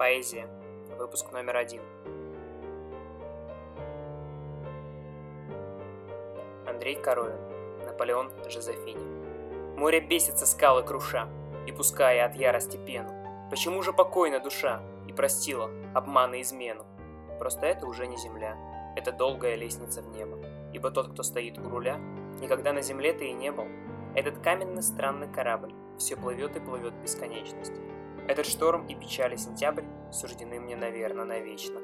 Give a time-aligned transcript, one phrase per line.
[0.00, 0.48] Поэзия.
[0.98, 1.82] Выпуск номер один.
[6.66, 7.36] Андрей Коровин.
[7.84, 9.76] Наполеон Жозефини.
[9.76, 11.28] Море бесится скалы круша,
[11.66, 13.10] и пуская от ярости пену.
[13.50, 16.86] Почему же покойна душа и простила обман и измену?
[17.38, 18.56] Просто это уже не земля,
[18.96, 20.38] это долгая лестница в небо.
[20.72, 21.98] Ибо тот, кто стоит у руля,
[22.40, 23.66] никогда на земле ты и не был.
[24.14, 27.74] Этот каменный странный корабль все плывет и плывет бесконечность.
[28.30, 31.80] Этот шторм и печали сентябрь суждены мне, наверное, навечно.